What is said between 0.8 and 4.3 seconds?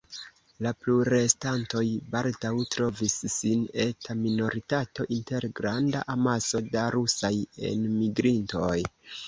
plurestantoj baldaŭ trovis sin eta